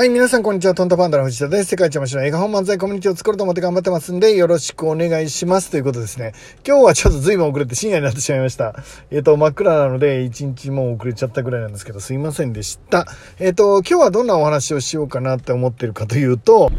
[0.00, 0.74] はい、皆さんこんにちは。
[0.74, 1.68] トンタパンダの藤田です。
[1.68, 5.70] 世界一面白い映画本漫才コミュニティを作ろうと思って頑張ってますんで、よろしくお願いします。
[5.70, 6.32] ということですね。
[6.66, 8.74] 今日はちょっと随分遅れて深夜になってしまいました。
[9.10, 13.06] えっ、ー、と、真っ暗なので、一日も遅れちゃったぐらいなんですけど、すいませんでした。
[13.38, 16.72] えっ、ー、と、今日はどんなお話をしようかなって思ってるかというと、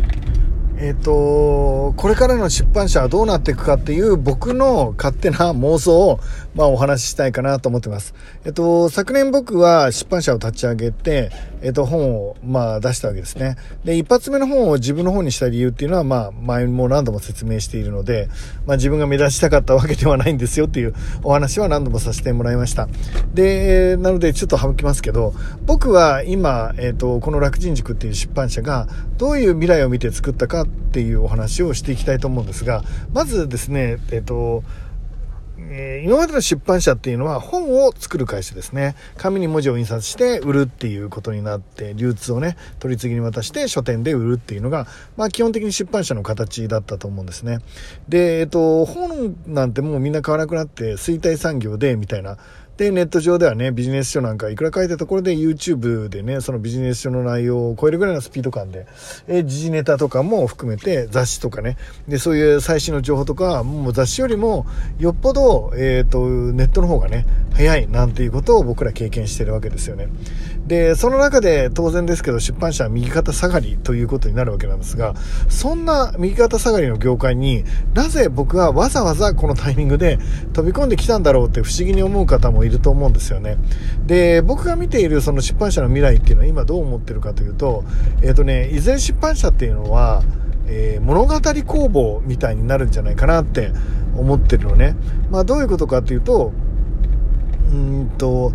[0.79, 6.19] えっ、ー、と、これからの出版社はどうなっていくかっていう僕の勝手な妄想を、
[6.55, 8.15] まあお話ししたいかなと思ってます。
[8.45, 11.29] えっ、と、昨年僕は出版社を立ち上げて、
[11.61, 13.55] えっ、と、本を、まあ出したわけですね。
[13.83, 18.29] で、一発目の本を自分の本にした理由っていうのは、まあ前も何度も説明しているので、
[18.65, 20.93] まあ自分が目指したかったわけではないんですよっていう
[21.23, 22.87] お話は何度もさせてもらいました。
[23.33, 25.33] で、なのでちょっと省きますけど、
[25.65, 28.87] 僕は今、えっ、と、この楽人塾っていう出版社が
[29.17, 34.63] どういう未来を見て作ったかっていうお話をしていきたいと思うんですが、まずですね、えっと、
[35.69, 38.95] え、今までの出版社っていうのは本を作る会社ですね。
[39.17, 44.87] 紙に文字を印刷して売るっていうことになって、流通をね、取り次ぎに渡して書店で売るっていうのが、
[45.17, 47.59] まあ基本的に出版社の形だったと思うんですね。
[48.09, 52.37] で、えっと、本なんてもうみんな買わなくなって衰退産業で、みたいな、
[52.81, 58.87] で、ネット上ではね、ビジネス書なんかいくら書いたところで YouTube でね、そのビジネス書の内容を超えるぐらいのスピード感で、
[59.27, 64.65] え時事ネタとかも含めて雑誌とかね、で、そういう最新の情報とか、もう雑誌よりも
[64.97, 70.07] よっぽど、えっ、ー、と、ネットの方がね、早いなんていうことを僕ら経験してるわけですよね。
[70.67, 75.15] で、その中で当然ですけど出版社は右肩下がりということになるわけなんですが、
[75.49, 80.19] そんな右肩下がりの業界になぜ僕はわざわざこのタイミングで
[80.53, 83.57] 飛び込んできたんだろうって不思議に思う方もいると思うんですよね。
[84.05, 87.83] で、僕が見ているその出版社の未来っていうのは今どう思ってるかというと、
[88.21, 90.23] えっ、ー、とね、いずれ出版社っていうのは、
[90.67, 93.71] えー、物語工房みたいになるんじゃないかなって
[94.15, 94.95] 思ってるのね。
[95.29, 96.53] まあどういうことかっていうと、
[97.71, 98.53] うんと、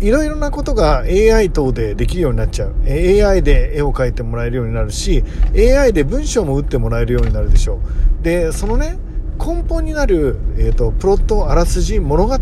[0.00, 2.74] いろいろなことが AI 等でできるようになっちゃう。
[2.86, 5.24] AI で絵を描いてもらえるようになるし、
[5.54, 7.80] AI で文章も打ってもらえるようになるでしょ
[8.20, 8.24] う。
[8.24, 8.98] で、そのね、
[9.38, 12.38] 根本になる、え、ー、と、プロット、あらすじ、物語、っ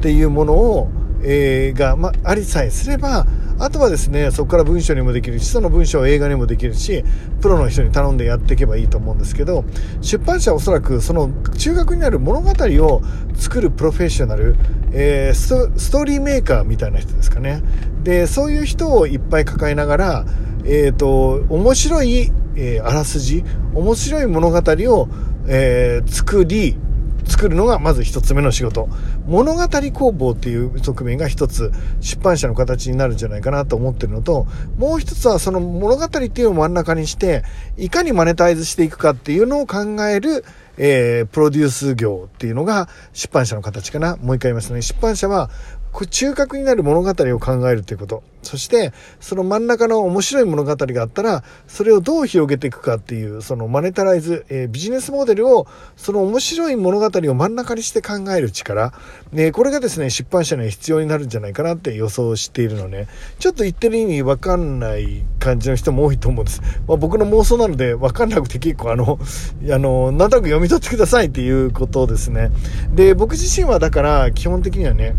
[0.00, 0.90] ていうものを、
[1.22, 3.26] えー、が、まありさえすれば、
[3.58, 7.04] あとはですね、そこから文章にもできるし、その文章を映画にもできるし、
[7.40, 9.64] プロの人に頼んでやっていけばいいと思うんですけど、
[10.00, 13.02] 出版社はおそらくその中学にある物語を
[13.36, 14.56] 作るプロフェッショナル、
[14.96, 17.62] えー、ストーリーメーカーみたいな人ですかね。
[18.04, 20.24] で、そういう人をいっぱい抱えながら、
[20.64, 23.44] えっ、ー、と、面白い、えー、あらすじ、
[23.74, 25.08] 面白い物語を、
[25.48, 26.76] えー、作り、
[27.26, 28.88] 作るのがまず一つ目の仕事。
[29.26, 34.46] 物語工房っていう側面が一つ出版社の形になるんじゃないかなと思ってるのと、
[34.76, 37.42] もう一つはその物語っていうのを真ん中にして、
[37.76, 40.44] いかにマネタイズしていくかっていうのを考える、
[40.76, 44.16] えー、プロデュース業っていうのが出版社の形かな。
[44.16, 44.82] もう一回言いますね。
[44.82, 45.50] 出版社は
[45.94, 48.24] これ中核になる物語を考えるということ。
[48.42, 58.92] そして、その真ん中の面白い物語があったら、それをどう広げていくかっていう、そのマネタライズ、えー、ビジネスモデルを、その面白い物語を真ん中にして考える力。
[59.32, 63.06] ね、これがですね、出版社には必要になるんじゃないかなって予想しているのね。
[63.38, 66.60] ちょっと言ってる意味わかんない感じの人も多いと思うんです。
[66.88, 69.20] まあ、僕の妄想なのでわかんなくて結構あの、
[69.70, 72.50] あの、なんとなく読み取ってくださいっていうことですね。
[72.92, 75.14] で、僕自身はだから基本的にはね、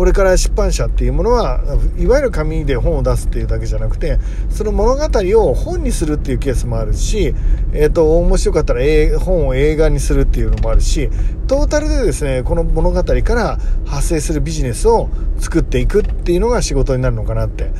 [0.00, 1.60] これから出版社っていうものは
[1.98, 4.18] いわゆる紙で本を出すっていうだけじゃなくて
[4.48, 5.02] その物語
[5.38, 7.34] を本にするっていうケースもあるし、
[7.74, 8.80] えーと、面白かったら
[9.18, 11.10] 本を映画にするっていうのもあるし
[11.46, 17.70] トータルでですねこの物語から発生するビジネスを作っていくっていうのが仕事になるのかなって。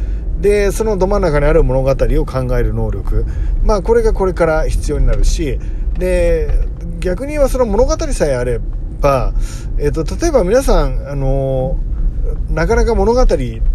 [0.42, 1.94] でそのど真ん中にある物語を
[2.26, 3.24] 考える能力
[3.64, 5.58] まあこれがこれから必要になるし
[5.98, 6.66] で
[6.98, 8.58] 逆に言えばその物語さえあれ
[9.00, 9.32] ば、
[9.78, 11.89] えっ、ー、と例えば皆さんあのー
[12.50, 13.26] なかなか物語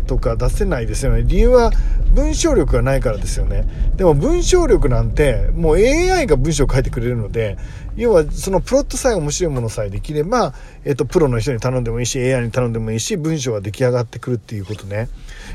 [0.07, 1.23] とか出せないですよね。
[1.25, 1.71] 理由は
[2.13, 3.67] 文章力がないからですよね。
[3.95, 7.57] でも文章力なんてもう AI が文章を書いてくれるので、
[7.95, 15.07] 要はそのプロットさえ面白いものさえできれば、えっと、プロの人に頼んでもいいし、AI に頼んでもいいし、文章が出来上がってくるっていうことね。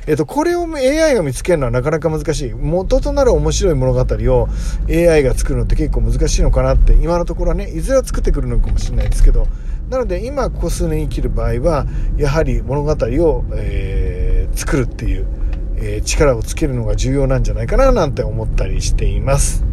[0.07, 2.55] えっと、これを AI が見つけるのはなかなか難しい。
[2.55, 4.49] 元となる面白い物語を
[4.89, 9.47] AI が作るのって結構難しいのかなって、今のところはね、いずれは作ってくるのかもしれないですけど、
[9.91, 11.85] なので今ここ数年生きる場合は
[12.17, 15.27] やはり物語を、えー、作るっていう、
[15.77, 19.65] えー、力をつけるのが重要なんじゃないかななんて思ったりしています。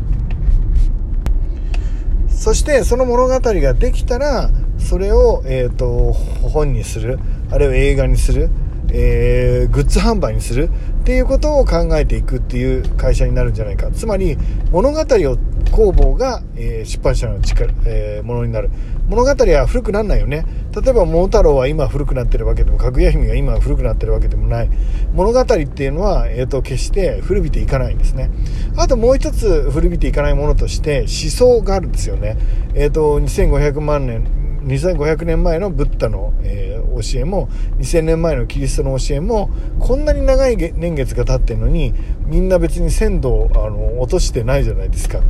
[2.29, 4.49] そしてその物語ができたら
[4.79, 7.19] それを、えーと、本にする
[7.51, 8.49] あるいは映画にする
[8.91, 10.69] えー、グッズ販売にする
[11.01, 13.91] っていうことを考えていくっていう会社になるんじゃないか。
[13.91, 14.37] つまり、
[14.71, 15.37] 物語を
[15.71, 18.69] 工房が、えー、出版社の力、えー、ものになる。
[19.07, 20.45] 物語は古くならないよね。
[20.75, 24.69] 例えば、桃太郎は今古くなってるわけでも、かぐや姫が今古くなってるわけでもない。
[25.13, 28.29] 物語っていうのは、えっ、ー、と、決して古びていかないんですね。
[28.75, 32.37] あともう一つ古びていかないものとして、思想があるんですよね。
[32.73, 34.27] えっ、と、2500万年、
[34.67, 37.47] 2500年前のブッダの、えー、教えも
[37.79, 39.49] 2000年前のキリストの教えも
[39.79, 41.93] こんなに長い年月が経ってるのに
[42.25, 45.21] みんな別に鮮度をあの落としてないじゃないですか。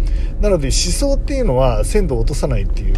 [0.41, 2.95] なので思想っていうのは鮮度を落とさないっていう、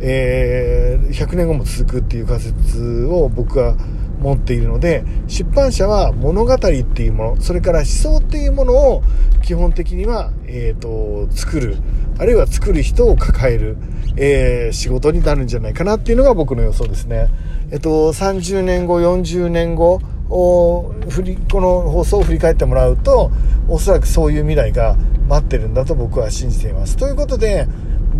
[0.00, 3.76] えー、100年後も続くっていう仮説を僕は
[4.20, 9.02] 持っているので出版社は物語っていうものそれから思想っていうものを
[9.42, 11.78] 基本的には、えーと、作る
[12.20, 13.78] あるいは作る人を抱える、
[14.16, 17.28] えー、仕事になるんじゃないかなっていうのが僕の予想ですね。
[17.72, 23.30] えっと、30年後40年後を振りこの放送を振り返ってもらうと
[23.68, 24.96] おそらくそういう未来が
[25.28, 26.98] 待ってるんだと僕は信じています。
[26.98, 27.66] ということで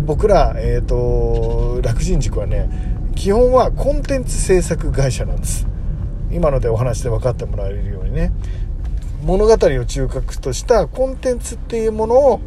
[0.07, 2.69] 僕ら、えーと楽人塾はね
[3.15, 5.67] 基本はコンテンツ制作会社なんです。
[6.31, 8.31] 今のでお話で分かってもらえるようにね
[9.23, 12.41] 物語を中核としたコンテンツっていうものを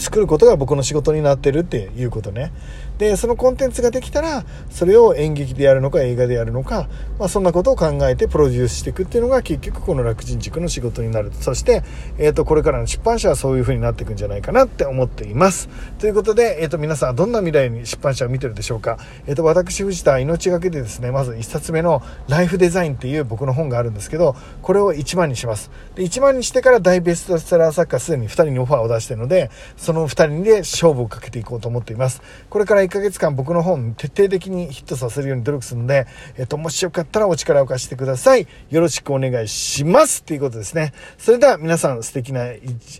[0.00, 2.52] 作ることが僕の仕事になってるっていうことね。
[3.00, 6.86] で、そのコンテンツができたら、それを演劇でやるのか映画でやるのか、
[7.18, 11.32] まあそんなことを考えてプロデュースしていくっていうのが結局この楽人塾の仕事になる。
[11.32, 11.82] そして、
[12.18, 15.70] え、ー、と、これからの出版社はそういう風になっていくんじゃないかなって思っています。
[15.98, 18.98] ということで、え、ー、と、皆さんはどんな未来に出版社を見てるでしょうか。
[19.26, 25.70] え、ー、と、私藤田命がけでですね、まず1冊目のライフデザインっていう僕の本があるんですけど、これを1万にします。
[25.94, 32.20] で、1万にしてから大ベストセラー作家すでに2人にオファーを出してるので、その2人で勝負をかけていこうと思っています。
[32.50, 36.06] これからヶ月間僕の本徹底的にヒットさせるように努力するので、
[36.36, 38.46] えっ、と、もしよかったらお力を貸してください。
[38.70, 40.22] よろしくお願いします。
[40.22, 40.92] ということですね。
[41.18, 42.44] それでは皆さん素敵な、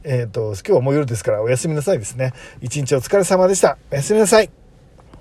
[0.05, 2.33] えっ、と、今日はもう夜ですからおやすみなさいですね。
[2.61, 3.79] 一日お疲れ様でした。
[3.91, 4.60] おやすみなさい。